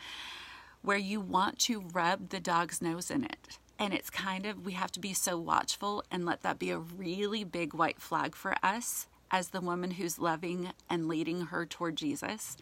where 0.82 0.98
you 0.98 1.20
want 1.20 1.58
to 1.60 1.80
rub 1.92 2.28
the 2.28 2.40
dog's 2.40 2.82
nose 2.82 3.10
in 3.10 3.24
it. 3.24 3.58
And 3.78 3.94
it's 3.94 4.10
kind 4.10 4.46
of, 4.46 4.64
we 4.64 4.72
have 4.72 4.92
to 4.92 5.00
be 5.00 5.14
so 5.14 5.38
watchful 5.38 6.04
and 6.10 6.24
let 6.24 6.42
that 6.42 6.58
be 6.58 6.70
a 6.70 6.78
really 6.78 7.44
big 7.44 7.74
white 7.74 8.00
flag 8.00 8.34
for 8.34 8.54
us 8.62 9.06
as 9.30 9.48
the 9.48 9.60
woman 9.60 9.92
who's 9.92 10.18
loving 10.18 10.70
and 10.90 11.08
leading 11.08 11.46
her 11.46 11.64
toward 11.64 11.96
Jesus. 11.96 12.56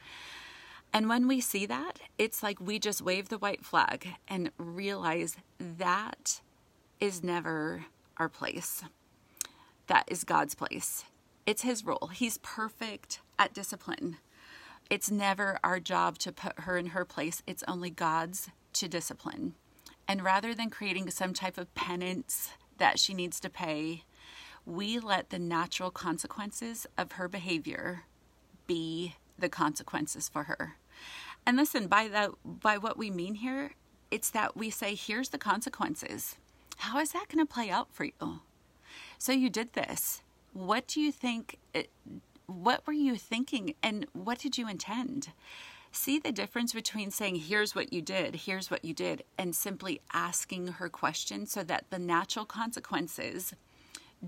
And 0.92 1.08
when 1.08 1.28
we 1.28 1.40
see 1.40 1.66
that, 1.66 1.98
it's 2.18 2.42
like 2.42 2.60
we 2.60 2.78
just 2.78 3.02
wave 3.02 3.28
the 3.28 3.38
white 3.38 3.64
flag 3.64 4.08
and 4.28 4.50
realize 4.56 5.36
that 5.58 6.40
is 7.00 7.22
never 7.22 7.86
our 8.16 8.28
place. 8.28 8.82
That 9.86 10.04
is 10.08 10.24
God's 10.24 10.54
place. 10.54 11.04
It's 11.46 11.62
His 11.62 11.84
role. 11.84 12.10
He's 12.12 12.38
perfect 12.38 13.20
at 13.38 13.54
discipline. 13.54 14.18
It's 14.90 15.10
never 15.10 15.58
our 15.62 15.78
job 15.78 16.18
to 16.18 16.32
put 16.32 16.60
her 16.60 16.76
in 16.76 16.86
her 16.86 17.04
place, 17.04 17.42
it's 17.46 17.62
only 17.68 17.90
God's 17.90 18.48
to 18.74 18.88
discipline. 18.88 19.54
And 20.08 20.24
rather 20.24 20.52
than 20.54 20.68
creating 20.70 21.08
some 21.10 21.32
type 21.32 21.56
of 21.56 21.72
penance 21.76 22.50
that 22.78 22.98
she 22.98 23.14
needs 23.14 23.38
to 23.40 23.48
pay, 23.48 24.02
we 24.66 24.98
let 24.98 25.30
the 25.30 25.38
natural 25.38 25.92
consequences 25.92 26.86
of 26.98 27.12
her 27.12 27.28
behavior 27.28 28.02
be 28.66 29.14
the 29.38 29.48
consequences 29.48 30.28
for 30.28 30.44
her. 30.44 30.76
And 31.46 31.56
listen, 31.56 31.86
by 31.86 32.08
the 32.08 32.34
by 32.44 32.76
what 32.76 32.98
we 32.98 33.10
mean 33.10 33.36
here, 33.36 33.72
it's 34.10 34.30
that 34.30 34.56
we 34.56 34.70
say 34.70 34.94
here's 34.94 35.28
the 35.28 35.38
consequences. 35.38 36.36
How 36.78 36.98
is 36.98 37.12
that 37.12 37.28
going 37.28 37.46
to 37.46 37.52
play 37.52 37.70
out 37.70 37.92
for 37.92 38.04
you? 38.04 38.40
So 39.18 39.32
you 39.32 39.50
did 39.50 39.72
this. 39.72 40.22
What 40.52 40.88
do 40.88 41.00
you 41.00 41.12
think 41.12 41.58
it, 41.72 41.90
what 42.50 42.86
were 42.86 42.92
you 42.92 43.16
thinking 43.16 43.74
and 43.82 44.06
what 44.12 44.38
did 44.38 44.58
you 44.58 44.68
intend? 44.68 45.28
See 45.92 46.18
the 46.18 46.32
difference 46.32 46.72
between 46.72 47.10
saying, 47.10 47.36
here's 47.36 47.74
what 47.74 47.92
you 47.92 48.00
did, 48.00 48.34
here's 48.34 48.70
what 48.70 48.84
you 48.84 48.94
did, 48.94 49.24
and 49.38 49.54
simply 49.54 50.00
asking 50.12 50.68
her 50.68 50.88
questions 50.88 51.50
so 51.50 51.62
that 51.64 51.86
the 51.90 51.98
natural 51.98 52.44
consequences 52.44 53.54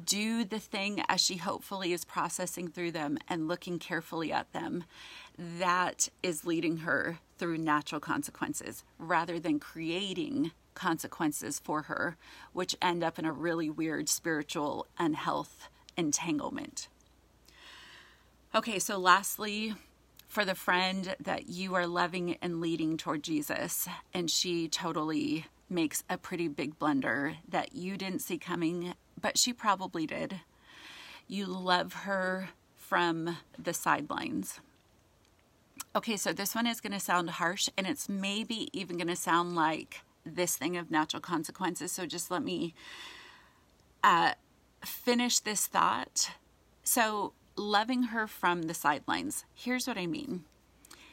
do 0.05 0.45
the 0.45 0.59
thing 0.59 1.03
as 1.09 1.21
she 1.21 1.37
hopefully 1.37 1.93
is 1.93 2.05
processing 2.05 2.67
through 2.67 2.93
them 2.93 3.19
and 3.29 3.47
looking 3.47 3.79
carefully 3.79 4.33
at 4.33 4.53
them. 4.53 4.85
That 5.39 6.09
is 6.23 6.45
leading 6.45 6.79
her 6.79 7.19
through 7.39 7.59
natural 7.59 8.01
consequences 8.01 8.85
rather 8.99 9.39
than 9.39 9.61
creating 9.61 10.53
consequences 10.75 11.61
for 11.63 11.83
her, 11.83 12.17
which 12.53 12.77
end 12.81 13.05
up 13.05 13.19
in 13.19 13.25
a 13.25 13.33
really 13.33 13.69
weird 13.69 14.09
spiritual 14.09 14.87
and 14.99 15.15
health 15.15 15.69
entanglement. 15.97 16.89
Okay, 18.55 18.79
so 18.79 18.99
lastly, 18.99 19.75
for 20.29 20.45
the 20.45 20.55
friend 20.55 21.17
that 21.21 21.49
you 21.49 21.75
are 21.75 21.87
loving 21.87 22.37
and 22.43 22.61
leading 22.61 22.97
toward 22.97 23.23
Jesus, 23.23 23.89
and 24.13 24.31
she 24.31 24.69
totally 24.69 25.47
makes 25.71 26.05
a 26.11 26.19
pretty 26.19 26.49
big 26.49 26.79
blunder 26.79 27.37
that 27.49 27.75
you 27.75 27.97
didn't 27.97 28.21
see 28.21 28.37
coming 28.37 28.95
but 29.23 29.39
she 29.39 29.53
probably 29.53 30.07
did. 30.07 30.41
You 31.27 31.47
love 31.47 31.93
her 31.93 32.51
from 32.77 33.39
the 33.59 33.73
sidelines. 33.73 34.61
Okay, 35.95 36.17
so 36.17 36.33
this 36.33 36.55
one 36.55 36.67
is 36.67 36.81
going 36.81 36.93
to 36.93 37.01
sound 37.01 37.31
harsh 37.31 37.69
and 37.79 37.87
it's 37.87 38.09
maybe 38.09 38.69
even 38.73 38.97
going 38.97 39.09
to 39.09 39.17
sound 39.17 39.55
like 39.55 40.03
this 40.27 40.57
thing 40.57 40.77
of 40.77 40.91
natural 40.91 41.21
consequences. 41.21 41.93
So 41.93 42.05
just 42.05 42.31
let 42.31 42.43
me 42.43 42.75
uh, 44.03 44.33
finish 44.85 45.39
this 45.41 45.67
thought. 45.67 46.33
So, 46.83 47.33
loving 47.57 48.05
her 48.05 48.27
from 48.27 48.63
the 48.63 48.75
sidelines. 48.75 49.45
Here's 49.55 49.87
what 49.87 49.99
I 49.99 50.07
mean 50.07 50.45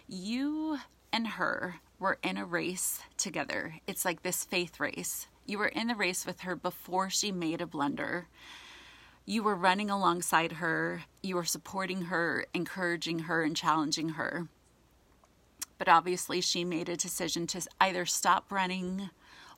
you 0.07 0.79
and 1.13 1.27
her 1.27 1.75
were 1.99 2.17
in 2.23 2.37
a 2.37 2.45
race 2.45 3.01
together. 3.17 3.75
It's 3.85 4.05
like 4.05 4.23
this 4.23 4.43
faith 4.43 4.79
race. 4.79 5.27
You 5.45 5.57
were 5.57 5.67
in 5.67 5.87
the 5.87 5.95
race 5.95 6.25
with 6.25 6.41
her 6.41 6.55
before 6.55 7.09
she 7.09 7.31
made 7.31 7.61
a 7.61 7.67
blunder. 7.67 8.27
You 9.25 9.43
were 9.43 9.55
running 9.55 9.89
alongside 9.89 10.53
her, 10.53 11.03
you 11.21 11.35
were 11.35 11.45
supporting 11.45 12.03
her, 12.03 12.45
encouraging 12.53 13.19
her, 13.19 13.43
and 13.43 13.55
challenging 13.55 14.09
her. 14.09 14.47
But 15.77 15.87
obviously, 15.87 16.41
she 16.41 16.63
made 16.63 16.89
a 16.89 16.97
decision 16.97 17.45
to 17.47 17.61
either 17.79 18.05
stop 18.05 18.51
running 18.51 19.09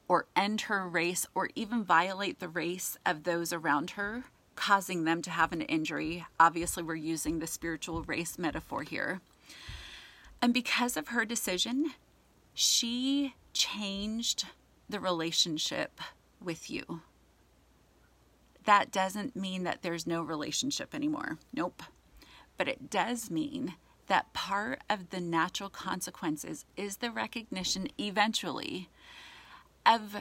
or 0.08 0.28
end 0.36 0.62
her 0.62 0.88
race 0.88 1.26
or 1.34 1.50
even 1.56 1.84
violate 1.84 2.40
the 2.40 2.50
race 2.50 2.98
of 3.06 3.24
those 3.24 3.54
around 3.54 3.92
her, 3.92 4.26
causing 4.62 5.06
them 5.06 5.24
to 5.24 5.32
have 5.32 5.52
an 5.52 5.62
injury. 5.62 6.24
Obviously, 6.40 6.84
we're 6.84 6.94
using 6.94 7.40
the 7.40 7.48
spiritual 7.48 8.04
race 8.04 8.38
metaphor 8.38 8.84
here. 8.84 9.20
And 10.40 10.54
because 10.54 10.96
of 10.96 11.08
her 11.08 11.26
decision, 11.26 11.94
she 12.54 13.34
changed 13.54 14.46
the 14.88 15.00
relationship 15.00 16.00
with 16.40 16.70
you. 16.70 17.02
That 18.66 18.92
doesn't 18.92 19.36
mean 19.36 19.64
that 19.64 19.82
there's 19.82 20.06
no 20.06 20.22
relationship 20.22 20.94
anymore. 20.94 21.40
Nope. 21.52 21.82
But 22.56 22.68
it 22.68 22.92
does 22.92 23.32
mean 23.32 23.74
that 24.06 24.32
part 24.34 24.82
of 24.88 25.10
the 25.10 25.22
natural 25.22 25.70
consequences 25.70 26.66
is 26.78 26.98
the 26.98 27.10
recognition 27.10 27.88
eventually 27.98 28.90
of 29.88 30.18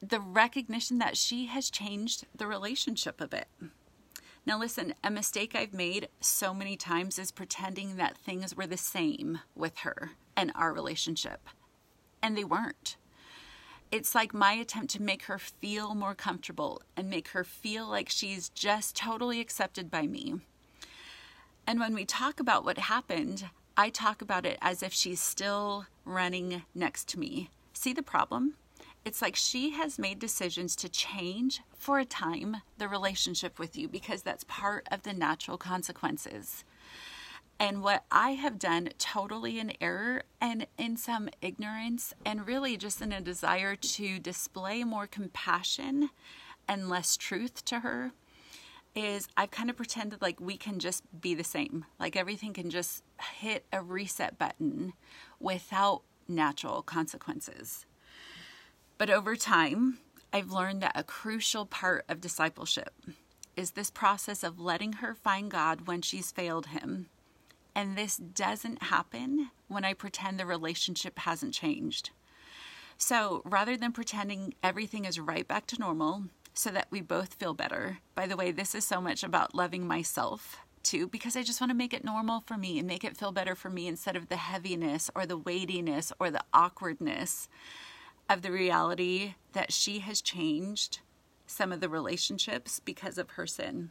the 0.00 0.20
recognition 0.20 0.98
that 0.98 1.16
she 1.16 1.46
has 1.46 1.70
changed 1.70 2.26
the 2.34 2.46
relationship 2.46 3.20
a 3.20 3.28
bit. 3.28 3.48
Now, 4.46 4.58
listen, 4.58 4.94
a 5.04 5.10
mistake 5.10 5.54
I've 5.54 5.74
made 5.74 6.08
so 6.20 6.54
many 6.54 6.76
times 6.76 7.18
is 7.18 7.30
pretending 7.30 7.96
that 7.96 8.16
things 8.16 8.56
were 8.56 8.66
the 8.66 8.76
same 8.76 9.40
with 9.54 9.78
her 9.78 10.12
and 10.36 10.52
our 10.54 10.72
relationship, 10.72 11.48
and 12.22 12.36
they 12.36 12.44
weren't. 12.44 12.96
It's 13.90 14.14
like 14.14 14.32
my 14.32 14.52
attempt 14.52 14.92
to 14.92 15.02
make 15.02 15.24
her 15.24 15.38
feel 15.38 15.94
more 15.94 16.14
comfortable 16.14 16.82
and 16.96 17.10
make 17.10 17.28
her 17.28 17.44
feel 17.44 17.88
like 17.88 18.08
she's 18.08 18.48
just 18.50 18.96
totally 18.96 19.40
accepted 19.40 19.90
by 19.90 20.06
me. 20.06 20.36
And 21.66 21.80
when 21.80 21.94
we 21.94 22.04
talk 22.04 22.40
about 22.40 22.64
what 22.64 22.78
happened, 22.78 23.50
I 23.76 23.90
talk 23.90 24.22
about 24.22 24.46
it 24.46 24.58
as 24.60 24.82
if 24.82 24.92
she's 24.92 25.20
still 25.20 25.86
running 26.04 26.62
next 26.74 27.08
to 27.08 27.18
me. 27.18 27.50
See 27.72 27.92
the 27.92 28.02
problem? 28.02 28.54
It's 29.04 29.22
like 29.22 29.36
she 29.36 29.70
has 29.70 29.98
made 29.98 30.18
decisions 30.18 30.76
to 30.76 30.88
change 30.88 31.62
for 31.76 31.98
a 31.98 32.04
time 32.04 32.58
the 32.76 32.88
relationship 32.88 33.58
with 33.58 33.76
you 33.76 33.88
because 33.88 34.22
that's 34.22 34.44
part 34.44 34.86
of 34.90 35.02
the 35.02 35.12
natural 35.12 35.56
consequences. 35.56 36.64
And 37.60 37.82
what 37.82 38.04
I 38.10 38.32
have 38.32 38.58
done 38.58 38.90
totally 38.98 39.58
in 39.58 39.72
error 39.80 40.22
and 40.40 40.66
in 40.76 40.96
some 40.96 41.28
ignorance, 41.42 42.14
and 42.24 42.46
really 42.46 42.76
just 42.76 43.02
in 43.02 43.12
a 43.12 43.20
desire 43.20 43.74
to 43.74 44.18
display 44.20 44.84
more 44.84 45.08
compassion 45.08 46.10
and 46.68 46.88
less 46.88 47.16
truth 47.16 47.64
to 47.64 47.80
her, 47.80 48.12
is 48.94 49.26
I've 49.36 49.50
kind 49.50 49.70
of 49.70 49.76
pretended 49.76 50.22
like 50.22 50.40
we 50.40 50.56
can 50.56 50.78
just 50.78 51.02
be 51.20 51.34
the 51.34 51.44
same. 51.44 51.84
Like 51.98 52.14
everything 52.14 52.52
can 52.52 52.70
just 52.70 53.02
hit 53.38 53.64
a 53.72 53.82
reset 53.82 54.38
button 54.38 54.92
without 55.40 56.02
natural 56.28 56.82
consequences. 56.82 57.86
But 58.98 59.10
over 59.10 59.36
time, 59.36 59.98
I've 60.32 60.50
learned 60.50 60.82
that 60.82 60.92
a 60.96 61.04
crucial 61.04 61.64
part 61.64 62.04
of 62.08 62.20
discipleship 62.20 62.92
is 63.56 63.70
this 63.70 63.90
process 63.90 64.42
of 64.42 64.60
letting 64.60 64.94
her 64.94 65.14
find 65.14 65.50
God 65.50 65.86
when 65.86 66.02
she's 66.02 66.32
failed 66.32 66.66
him. 66.66 67.06
And 67.74 67.96
this 67.96 68.16
doesn't 68.16 68.84
happen 68.84 69.50
when 69.68 69.84
I 69.84 69.94
pretend 69.94 70.38
the 70.38 70.46
relationship 70.46 71.20
hasn't 71.20 71.54
changed. 71.54 72.10
So 72.96 73.42
rather 73.44 73.76
than 73.76 73.92
pretending 73.92 74.54
everything 74.64 75.04
is 75.04 75.20
right 75.20 75.46
back 75.46 75.66
to 75.68 75.78
normal 75.78 76.24
so 76.52 76.70
that 76.70 76.88
we 76.90 77.00
both 77.00 77.34
feel 77.34 77.54
better, 77.54 77.98
by 78.16 78.26
the 78.26 78.36
way, 78.36 78.50
this 78.50 78.74
is 78.74 78.84
so 78.84 79.00
much 79.00 79.22
about 79.22 79.54
loving 79.54 79.86
myself 79.86 80.58
too, 80.82 81.06
because 81.06 81.36
I 81.36 81.42
just 81.44 81.60
want 81.60 81.70
to 81.70 81.76
make 81.76 81.94
it 81.94 82.04
normal 82.04 82.42
for 82.46 82.56
me 82.56 82.78
and 82.78 82.88
make 82.88 83.04
it 83.04 83.16
feel 83.16 83.30
better 83.30 83.54
for 83.54 83.70
me 83.70 83.86
instead 83.86 84.16
of 84.16 84.28
the 84.28 84.36
heaviness 84.36 85.08
or 85.14 85.26
the 85.26 85.36
weightiness 85.36 86.12
or 86.18 86.30
the 86.30 86.42
awkwardness 86.52 87.48
of 88.28 88.42
the 88.42 88.52
reality 88.52 89.34
that 89.52 89.72
she 89.72 90.00
has 90.00 90.20
changed 90.20 91.00
some 91.46 91.72
of 91.72 91.80
the 91.80 91.88
relationships 91.88 92.80
because 92.80 93.18
of 93.18 93.30
her 93.30 93.46
sin. 93.46 93.90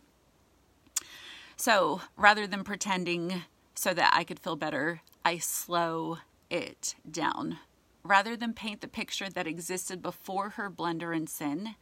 So 1.56 2.02
rather 2.15 2.45
than 2.45 2.63
pretending 2.63 3.43
so 3.73 3.93
that 3.93 4.13
I 4.13 4.23
could 4.23 4.39
feel 4.39 4.56
better, 4.56 5.02
I 5.26 5.39
slow 5.39 6.19
it 6.50 6.95
down. 7.10 7.58
Rather 8.04 8.38
than 8.38 8.54
paint 8.54 8.82
the 8.82 8.88
picture 8.88 9.30
that 9.30 9.47
existed 9.47 10.02
before 10.02 10.52
her 10.52 10.69
blunder 10.69 11.12
and 11.12 11.28
sin, 11.28 11.76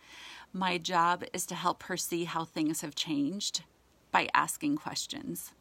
my 0.53 0.77
job 0.77 1.23
is 1.33 1.45
to 1.47 1.55
help 1.55 1.83
her 1.83 1.97
see 1.97 2.23
how 2.23 2.45
things 2.45 2.81
have 2.81 2.95
changed 2.95 3.63
by 4.11 4.29
asking 4.33 4.77
questions. 4.77 5.51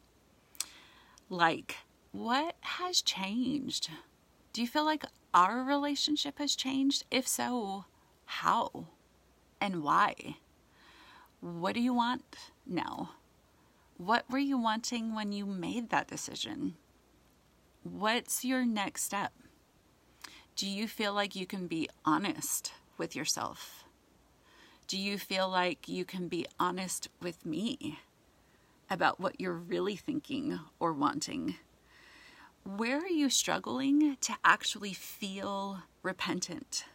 Like, 1.29 1.75
what 2.11 2.55
has 2.61 3.01
changed? 3.01 3.89
Do 4.55 4.61
you 4.61 4.67
feel 4.69 4.85
like 4.85 5.03
our 5.33 5.65
relationship 5.65 6.39
has 6.39 6.55
changed? 6.55 7.03
If 7.11 7.27
so, 7.27 7.83
how 8.23 8.85
and 9.59 9.83
why? 9.83 10.37
What 11.41 11.73
do 11.73 11.81
you 11.81 11.93
want 11.93 12.23
now? 12.65 13.15
What 13.97 14.23
were 14.31 14.37
you 14.37 14.57
wanting 14.57 15.13
when 15.13 15.33
you 15.33 15.45
made 15.45 15.89
that 15.89 16.07
decision? 16.07 16.75
What's 17.83 18.45
your 18.45 18.63
next 18.63 19.03
step? 19.03 19.33
Do 20.55 20.69
you 20.69 20.87
feel 20.87 21.13
like 21.13 21.35
you 21.35 21.45
can 21.45 21.67
be 21.67 21.89
honest 22.05 22.71
with 22.97 23.13
yourself? 23.13 23.83
Do 24.87 24.97
you 24.97 25.17
feel 25.17 25.49
like 25.49 25.89
you 25.89 26.05
can 26.05 26.29
be 26.29 26.45
honest 26.57 27.09
with 27.21 27.45
me 27.45 27.99
about 28.89 29.19
what 29.19 29.37
you're 29.37 29.51
really 29.51 29.97
thinking 29.97 30.61
or 30.79 30.93
wanting? 30.93 31.55
Where 32.65 32.97
are 32.97 33.07
you 33.07 33.29
struggling 33.29 34.17
to 34.21 34.33
actually 34.43 34.93
feel 34.93 35.83
repentant? 36.01 36.85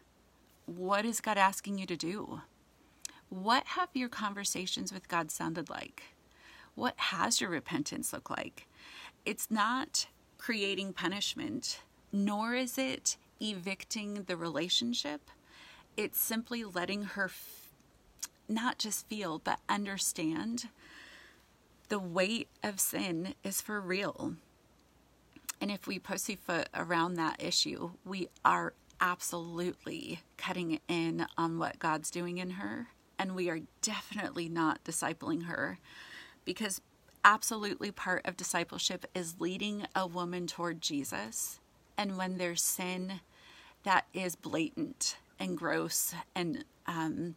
What 0.66 1.04
is 1.04 1.20
God 1.20 1.38
asking 1.38 1.78
you 1.78 1.86
to 1.86 1.96
do? 1.96 2.40
What 3.28 3.64
have 3.66 3.88
your 3.94 4.08
conversations 4.08 4.92
with 4.92 5.08
God 5.08 5.30
sounded 5.30 5.70
like? 5.70 6.02
What 6.74 6.94
has 6.96 7.40
your 7.40 7.50
repentance 7.50 8.12
looked 8.12 8.30
like? 8.30 8.66
It's 9.24 9.48
not 9.48 10.08
creating 10.38 10.92
punishment, 10.92 11.82
nor 12.12 12.56
is 12.56 12.76
it 12.76 13.16
evicting 13.40 14.24
the 14.24 14.36
relationship. 14.36 15.30
It's 15.96 16.20
simply 16.20 16.64
letting 16.64 17.02
her 17.02 17.26
f- 17.26 17.68
not 18.48 18.78
just 18.78 19.06
feel, 19.06 19.38
but 19.38 19.60
understand 19.68 20.68
the 21.88 22.00
weight 22.00 22.48
of 22.60 22.80
sin 22.80 23.34
is 23.44 23.60
for 23.60 23.80
real 23.80 24.34
and 25.60 25.70
if 25.70 25.86
we 25.86 25.98
pussyfoot 25.98 26.68
around 26.74 27.14
that 27.14 27.42
issue, 27.42 27.90
we 28.04 28.28
are 28.44 28.72
absolutely 29.00 30.20
cutting 30.36 30.80
in 30.88 31.26
on 31.36 31.58
what 31.58 31.78
God's 31.78 32.10
doing 32.10 32.38
in 32.38 32.50
her. 32.50 32.88
And 33.18 33.34
we 33.34 33.50
are 33.50 33.60
definitely 33.82 34.48
not 34.48 34.82
discipling 34.84 35.44
her 35.44 35.78
because 36.44 36.80
absolutely 37.24 37.90
part 37.90 38.24
of 38.26 38.36
discipleship 38.36 39.04
is 39.14 39.40
leading 39.40 39.86
a 39.94 40.06
woman 40.06 40.46
toward 40.46 40.80
Jesus. 40.80 41.60
And 41.98 42.16
when 42.16 42.38
there's 42.38 42.62
sin 42.62 43.20
that 43.82 44.06
is 44.14 44.36
blatant 44.36 45.18
and 45.38 45.56
gross 45.56 46.14
and 46.34 46.64
um, 46.86 47.36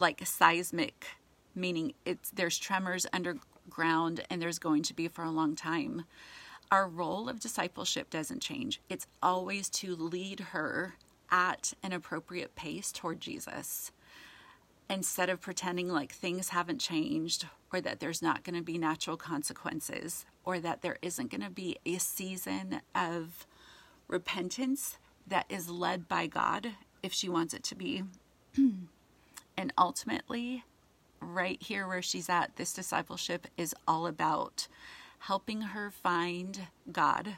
like 0.00 0.26
seismic, 0.26 1.06
meaning 1.54 1.94
it's 2.04 2.30
there's 2.30 2.58
tremors 2.58 3.06
underground 3.12 4.22
and 4.28 4.42
there's 4.42 4.58
going 4.58 4.82
to 4.82 4.94
be 4.94 5.06
for 5.06 5.24
a 5.24 5.30
long 5.30 5.54
time 5.54 6.04
our 6.70 6.88
role 6.88 7.28
of 7.28 7.40
discipleship 7.40 8.10
doesn't 8.10 8.40
change. 8.42 8.80
It's 8.88 9.06
always 9.22 9.68
to 9.70 9.94
lead 9.94 10.40
her 10.40 10.94
at 11.30 11.72
an 11.82 11.92
appropriate 11.92 12.54
pace 12.54 12.92
toward 12.92 13.20
Jesus 13.20 13.92
instead 14.88 15.28
of 15.28 15.40
pretending 15.40 15.88
like 15.88 16.12
things 16.12 16.50
haven't 16.50 16.78
changed 16.78 17.46
or 17.72 17.80
that 17.80 17.98
there's 18.00 18.22
not 18.22 18.44
going 18.44 18.54
to 18.54 18.62
be 18.62 18.78
natural 18.78 19.16
consequences 19.16 20.24
or 20.44 20.60
that 20.60 20.82
there 20.82 20.98
isn't 21.02 21.30
going 21.30 21.42
to 21.42 21.50
be 21.50 21.76
a 21.84 21.98
season 21.98 22.80
of 22.94 23.46
repentance 24.08 24.98
that 25.26 25.46
is 25.48 25.68
led 25.68 26.06
by 26.06 26.26
God 26.26 26.72
if 27.02 27.12
she 27.12 27.28
wants 27.28 27.52
it 27.52 27.64
to 27.64 27.74
be. 27.74 28.04
and 29.56 29.72
ultimately, 29.76 30.64
right 31.20 31.60
here 31.60 31.88
where 31.88 32.02
she's 32.02 32.28
at, 32.28 32.54
this 32.56 32.72
discipleship 32.72 33.48
is 33.56 33.74
all 33.88 34.06
about 34.06 34.68
helping 35.20 35.60
her 35.62 35.90
find 35.90 36.68
God 36.90 37.36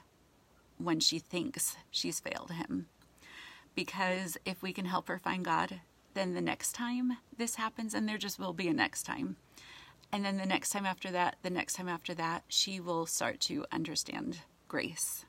when 0.78 1.00
she 1.00 1.18
thinks 1.18 1.76
she's 1.90 2.20
failed 2.20 2.52
him. 2.52 2.86
Because 3.74 4.36
if 4.44 4.62
we 4.62 4.72
can 4.72 4.86
help 4.86 5.08
her 5.08 5.18
find 5.18 5.44
God, 5.44 5.80
then 6.14 6.34
the 6.34 6.40
next 6.40 6.72
time 6.72 7.18
this 7.36 7.56
happens, 7.56 7.94
and 7.94 8.08
there 8.08 8.18
just 8.18 8.38
will 8.38 8.52
be 8.52 8.68
a 8.68 8.72
next 8.72 9.04
time. 9.04 9.36
And 10.10 10.24
then 10.24 10.36
the 10.36 10.46
next 10.46 10.70
time 10.70 10.86
after 10.86 11.10
that, 11.10 11.36
the 11.42 11.50
next 11.50 11.74
time 11.74 11.88
after 11.88 12.14
that, 12.14 12.44
she 12.48 12.80
will 12.80 13.06
start 13.06 13.40
to 13.40 13.66
understand 13.70 14.38
grace 14.66 15.26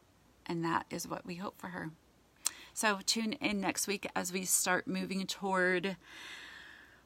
and 0.50 0.66
that 0.66 0.86
is 0.90 1.08
what 1.08 1.26
we 1.26 1.36
hope 1.36 1.58
for 1.62 1.68
her. 1.68 1.92
So 2.74 3.00
tune 3.06 3.34
in 3.34 3.62
next 3.62 3.88
week 3.88 4.08
as 4.16 4.34
we 4.34 4.44
start 4.44 4.88
moving 4.88 5.28
toward 5.28 5.96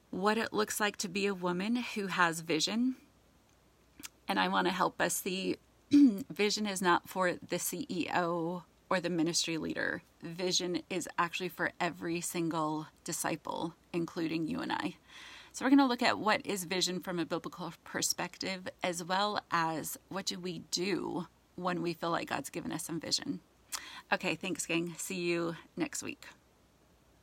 what 0.09 0.37
it 0.37 0.53
looks 0.53 0.79
like 0.79 0.97
to 0.97 1.09
be 1.09 1.25
a 1.25 1.33
woman 1.33 1.75
who 1.75 2.07
has 2.07 2.39
vision. 2.39 2.95
And 4.27 4.39
I 4.39 4.47
want 4.47 4.67
to 4.67 4.73
help 4.73 5.01
us 5.01 5.15
see 5.15 5.57
vision 5.91 6.65
is 6.65 6.81
not 6.81 7.07
for 7.07 7.33
the 7.33 7.57
CEO 7.57 8.63
or 8.89 8.99
the 8.99 9.09
ministry 9.09 9.57
leader. 9.57 10.03
Vision 10.21 10.81
is 10.89 11.09
actually 11.17 11.49
for 11.49 11.71
every 11.79 12.21
single 12.21 12.87
disciple, 13.03 13.73
including 13.91 14.47
you 14.47 14.59
and 14.59 14.71
I. 14.71 14.95
So, 15.51 15.63
we're 15.63 15.69
going 15.69 15.79
to 15.79 15.85
look 15.85 16.01
at 16.01 16.17
what 16.17 16.43
is 16.45 16.63
vision 16.63 16.99
from 16.99 17.19
a 17.19 17.25
biblical 17.25 17.73
perspective, 17.83 18.67
as 18.83 19.03
well 19.03 19.39
as 19.51 19.99
what 20.09 20.25
do 20.25 20.39
we 20.39 20.59
do 20.71 21.27
when 21.55 21.83
we 21.83 21.93
feel 21.93 22.09
like 22.09 22.29
God's 22.29 22.49
given 22.49 22.71
us 22.71 22.85
some 22.85 22.99
vision. 22.99 23.39
Okay, 24.11 24.33
thanks, 24.35 24.65
gang. 24.65 24.95
See 24.97 25.21
you 25.21 25.55
next 25.77 26.01
week. 26.01 26.25